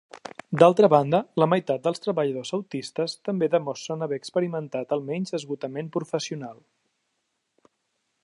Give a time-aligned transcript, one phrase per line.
[0.61, 6.59] D'altra banda, la meitat dels treballadors autistes també demostren haver experimentat almenys esgotament professional.